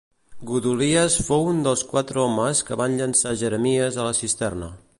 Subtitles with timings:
[0.51, 4.71] Godolies fou un dels quatre homes que van llançar Jeremies a la cisterna.